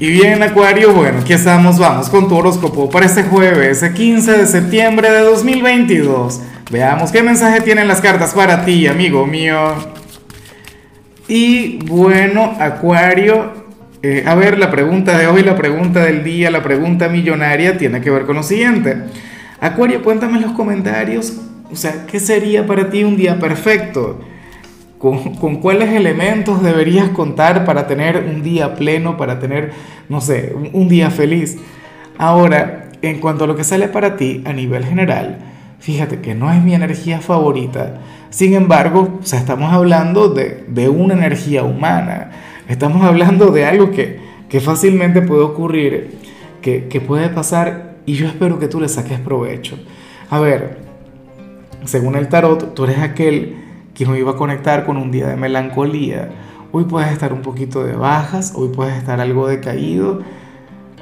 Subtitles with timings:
[0.00, 4.46] Y bien, Acuario, bueno, aquí estamos, vamos con tu horóscopo para este jueves, 15 de
[4.46, 6.40] septiembre de 2022.
[6.70, 9.74] Veamos qué mensaje tienen las cartas para ti, amigo mío.
[11.28, 13.52] Y bueno, Acuario,
[14.02, 18.00] eh, a ver, la pregunta de hoy, la pregunta del día, la pregunta millonaria tiene
[18.00, 18.96] que ver con lo siguiente.
[19.60, 21.34] Acuario, cuéntame en los comentarios,
[21.70, 24.18] o sea, ¿qué sería para ti un día perfecto?
[25.00, 29.72] ¿Con, cuáles elementos deberías contar para tener un día pleno, para tener,
[30.10, 31.56] no sé, un, día feliz?
[32.18, 35.38] Ahora, en cuanto a lo que sale para ti a nivel general,
[35.78, 37.94] fíjate que no es mi energía favorita.
[38.28, 42.32] Sin embargo, estamos hablando de, una energía humana.
[42.68, 46.18] Estamos hablando de algo que, que fácilmente puede ocurrir,
[46.60, 49.78] que puede pasar y yo espero que tú le saques provecho.
[50.28, 50.76] A ver,
[51.86, 55.36] según el tarot, tú eres aquel que nos iba a conectar con un día de
[55.36, 56.30] melancolía.
[56.72, 60.20] Hoy puedes estar un poquito de bajas, hoy puedes estar algo decaído.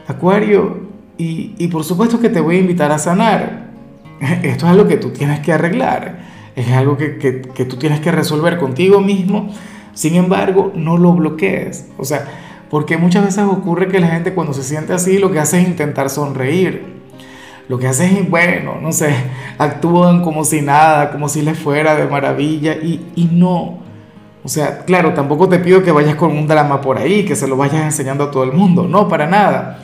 [0.06, 0.88] Acuario,
[1.18, 3.68] y, y por supuesto que te voy a invitar a sanar.
[4.20, 6.20] Esto es algo que tú tienes que arreglar,
[6.56, 9.50] es algo que, que, que tú tienes que resolver contigo mismo.
[9.94, 11.88] Sin embargo, no lo bloquees.
[11.98, 12.24] O sea,
[12.70, 15.68] porque muchas veces ocurre que la gente cuando se siente así lo que hace es
[15.68, 16.97] intentar sonreír
[17.68, 19.14] lo que hacen es, bueno, no sé,
[19.58, 23.78] actúan como si nada, como si les fuera de maravilla y, y no.
[24.42, 27.46] O sea, claro, tampoco te pido que vayas con un drama por ahí, que se
[27.46, 29.80] lo vayas enseñando a todo el mundo, no, para nada.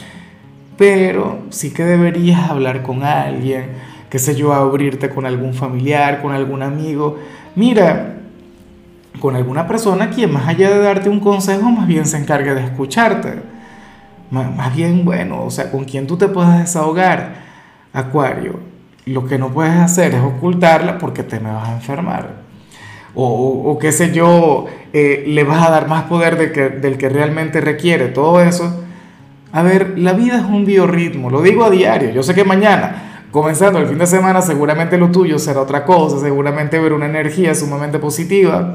[0.79, 3.73] Pero sí que deberías hablar con alguien,
[4.09, 7.19] qué sé yo, abrirte con algún familiar, con algún amigo.
[7.55, 8.17] Mira,
[9.21, 12.65] con alguna persona quien más allá de darte un consejo, más bien se encargue de
[12.65, 13.43] escucharte.
[14.31, 17.44] Más bien, bueno, o sea, con quien tú te puedas desahogar
[17.95, 18.59] Acuario,
[19.07, 22.43] lo que no puedes hacer es ocultarla porque te me vas a enfermar.
[23.15, 28.09] O, qué sé yo, eh, le vas a dar más poder del que realmente requiere
[28.09, 28.83] todo eso.
[29.53, 32.11] A ver, la vida es un biorritmo, lo digo a diario.
[32.11, 36.19] Yo sé que mañana, comenzando el fin de semana, seguramente lo tuyo será otra cosa,
[36.19, 38.75] seguramente ver una energía sumamente positiva.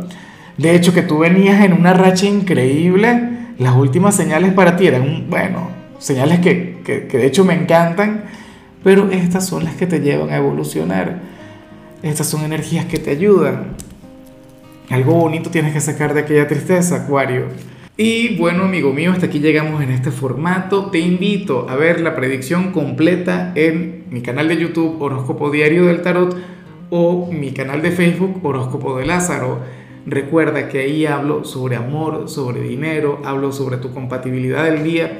[0.56, 5.26] De hecho, que tú venías en una racha increíble, las últimas señales para ti eran,
[5.30, 8.24] bueno, señales que, que de hecho me encantan
[8.84, 11.22] pero estas son las que te llevan a evolucionar.
[12.02, 13.76] Estas son energías que te ayudan.
[14.90, 17.48] Algo bonito tienes que sacar de aquella tristeza, Acuario.
[17.98, 20.90] Y bueno, amigo mío, hasta aquí llegamos en este formato.
[20.90, 26.02] Te invito a ver la predicción completa en mi canal de YouTube Horóscopo Diario del
[26.02, 26.36] Tarot
[26.90, 29.60] o mi canal de Facebook Horóscopo de Lázaro.
[30.06, 35.20] Recuerda que ahí hablo sobre amor, sobre dinero, hablo sobre tu compatibilidad del día